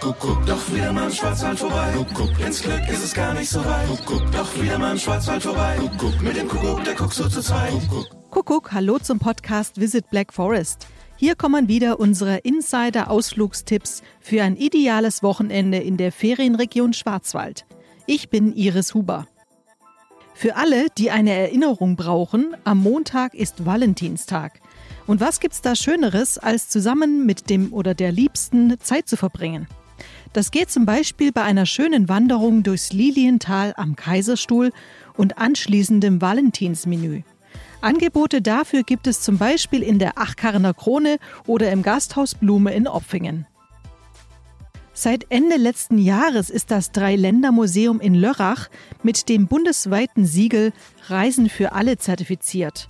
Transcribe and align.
Kuckuck, 0.00 0.46
doch 0.46 0.72
wieder 0.72 0.94
mal 0.94 1.08
im 1.08 1.12
Schwarzwald 1.12 1.58
vorbei. 1.58 1.92
Kuckuck, 1.94 2.40
ins 2.40 2.62
Glück 2.62 2.88
ist 2.88 3.04
es 3.04 3.12
gar 3.12 3.34
nicht 3.34 3.50
so 3.50 3.62
weit. 3.62 3.86
Kuckuck, 3.86 4.32
doch 4.32 4.58
wieder 4.58 4.78
mal 4.78 4.92
im 4.92 4.98
Schwarzwald 4.98 5.42
vorbei. 5.42 5.76
Kuckuck, 5.78 6.22
mit 6.22 6.36
dem 6.38 6.48
Kuckuck, 6.48 6.82
der 6.84 6.94
guckt 6.94 7.12
so 7.12 7.28
zu 7.28 7.42
zweit. 7.42 7.70
Kuckuck. 7.70 8.30
Kuckuck, 8.30 8.72
hallo 8.72 8.98
zum 8.98 9.18
Podcast 9.18 9.78
Visit 9.78 10.08
Black 10.08 10.32
Forest. 10.32 10.86
Hier 11.16 11.34
kommen 11.34 11.68
wieder 11.68 12.00
unsere 12.00 12.38
Insider-Ausflugstipps 12.38 14.02
für 14.20 14.42
ein 14.42 14.56
ideales 14.56 15.22
Wochenende 15.22 15.76
in 15.76 15.98
der 15.98 16.12
Ferienregion 16.12 16.94
Schwarzwald. 16.94 17.66
Ich 18.06 18.30
bin 18.30 18.54
Iris 18.54 18.94
Huber. 18.94 19.26
Für 20.32 20.56
alle, 20.56 20.86
die 20.96 21.10
eine 21.10 21.32
Erinnerung 21.32 21.96
brauchen, 21.96 22.56
am 22.64 22.78
Montag 22.78 23.34
ist 23.34 23.66
Valentinstag. 23.66 24.62
Und 25.06 25.20
was 25.20 25.40
gibt's 25.40 25.60
da 25.60 25.76
Schöneres, 25.76 26.38
als 26.38 26.70
zusammen 26.70 27.26
mit 27.26 27.50
dem 27.50 27.74
oder 27.74 27.94
der 27.94 28.12
Liebsten 28.12 28.80
Zeit 28.80 29.06
zu 29.06 29.18
verbringen? 29.18 29.68
Das 30.32 30.52
geht 30.52 30.70
zum 30.70 30.86
Beispiel 30.86 31.32
bei 31.32 31.42
einer 31.42 31.66
schönen 31.66 32.08
Wanderung 32.08 32.62
durchs 32.62 32.92
Liliental 32.92 33.74
am 33.76 33.96
Kaiserstuhl 33.96 34.72
und 35.16 35.38
anschließendem 35.38 36.20
Valentinsmenü. 36.20 37.22
Angebote 37.80 38.40
dafür 38.40 38.82
gibt 38.82 39.06
es 39.06 39.22
zum 39.22 39.38
Beispiel 39.38 39.82
in 39.82 39.98
der 39.98 40.18
Achkarrener 40.18 40.74
Krone 40.74 41.18
oder 41.46 41.72
im 41.72 41.82
Gasthaus 41.82 42.34
Blume 42.34 42.72
in 42.74 42.86
Opfingen. 42.86 43.46
Seit 44.92 45.26
Ende 45.30 45.56
letzten 45.56 45.98
Jahres 45.98 46.50
ist 46.50 46.70
das 46.70 46.92
Dreiländermuseum 46.92 48.00
in 48.00 48.14
Lörrach 48.14 48.68
mit 49.02 49.28
dem 49.30 49.46
bundesweiten 49.46 50.26
Siegel 50.26 50.72
Reisen 51.08 51.48
für 51.48 51.72
alle 51.72 51.96
zertifiziert 51.96 52.86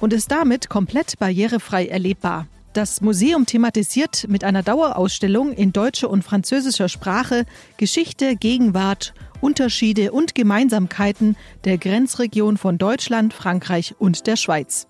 und 0.00 0.12
ist 0.12 0.30
damit 0.32 0.68
komplett 0.68 1.18
barrierefrei 1.20 1.86
erlebbar. 1.86 2.48
Das 2.72 3.02
Museum 3.02 3.44
thematisiert 3.44 4.26
mit 4.28 4.44
einer 4.44 4.62
Dauerausstellung 4.62 5.52
in 5.52 5.74
deutscher 5.74 6.08
und 6.08 6.24
französischer 6.24 6.88
Sprache 6.88 7.44
Geschichte, 7.76 8.34
Gegenwart, 8.34 9.12
Unterschiede 9.42 10.10
und 10.12 10.34
Gemeinsamkeiten 10.34 11.36
der 11.64 11.76
Grenzregion 11.76 12.56
von 12.56 12.78
Deutschland, 12.78 13.34
Frankreich 13.34 13.94
und 13.98 14.26
der 14.26 14.36
Schweiz. 14.36 14.86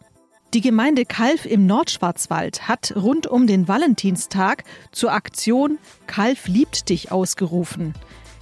Die 0.55 0.60
Gemeinde 0.60 1.05
Kalf 1.06 1.44
im 1.44 1.66
Nordschwarzwald 1.66 2.69
hat 2.69 2.94
rund 2.94 3.27
um 3.27 3.48
den 3.48 3.66
Valentinstag 3.66 4.62
zur 4.92 5.12
Aktion 5.12 5.78
Kalf 6.06 6.47
liebt 6.47 6.88
dich 6.88 7.10
ausgerufen. 7.10 7.94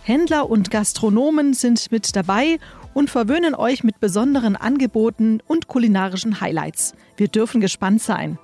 Händler 0.02 0.50
und 0.50 0.70
Gastronomen 0.70 1.54
sind 1.54 1.90
mit 1.90 2.14
dabei 2.14 2.58
und 2.92 3.08
verwöhnen 3.08 3.54
euch 3.54 3.84
mit 3.84 4.00
besonderen 4.00 4.56
Angeboten 4.56 5.40
und 5.46 5.66
kulinarischen 5.66 6.42
Highlights. 6.42 6.94
Wir 7.16 7.28
dürfen 7.28 7.62
gespannt 7.62 8.02
sein. 8.02 8.38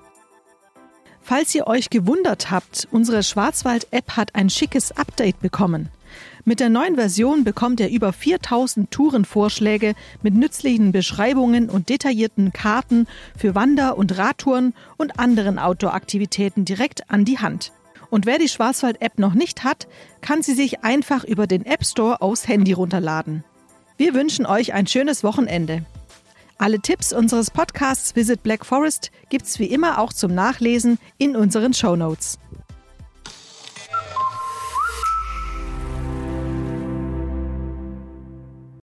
Falls 1.28 1.52
ihr 1.56 1.66
euch 1.66 1.90
gewundert 1.90 2.52
habt, 2.52 2.86
unsere 2.92 3.24
Schwarzwald-App 3.24 4.12
hat 4.12 4.36
ein 4.36 4.48
schickes 4.48 4.92
Update 4.92 5.40
bekommen. 5.40 5.88
Mit 6.44 6.60
der 6.60 6.68
neuen 6.68 6.94
Version 6.94 7.42
bekommt 7.42 7.80
ihr 7.80 7.88
über 7.88 8.12
4000 8.12 8.92
Tourenvorschläge 8.92 9.96
mit 10.22 10.34
nützlichen 10.34 10.92
Beschreibungen 10.92 11.68
und 11.68 11.88
detaillierten 11.88 12.52
Karten 12.52 13.08
für 13.36 13.56
Wander- 13.56 13.98
und 13.98 14.16
Radtouren 14.16 14.72
und 14.98 15.18
anderen 15.18 15.58
Outdoor-Aktivitäten 15.58 16.64
direkt 16.64 17.10
an 17.10 17.24
die 17.24 17.40
Hand. 17.40 17.72
Und 18.08 18.24
wer 18.24 18.38
die 18.38 18.48
Schwarzwald-App 18.48 19.18
noch 19.18 19.34
nicht 19.34 19.64
hat, 19.64 19.88
kann 20.20 20.42
sie 20.42 20.54
sich 20.54 20.84
einfach 20.84 21.24
über 21.24 21.48
den 21.48 21.66
App 21.66 21.84
Store 21.84 22.22
aufs 22.22 22.46
Handy 22.46 22.72
runterladen. 22.72 23.42
Wir 23.96 24.14
wünschen 24.14 24.46
euch 24.46 24.74
ein 24.74 24.86
schönes 24.86 25.24
Wochenende. 25.24 25.84
Alle 26.58 26.80
Tipps 26.80 27.12
unseres 27.12 27.50
Podcasts 27.50 28.16
Visit 28.16 28.42
Black 28.42 28.64
Forest 28.64 29.10
gibt's 29.28 29.58
wie 29.58 29.66
immer 29.66 29.98
auch 29.98 30.10
zum 30.10 30.34
Nachlesen 30.34 30.98
in 31.18 31.36
unseren 31.36 31.74
Show 31.74 31.96
Notes. 31.96 32.38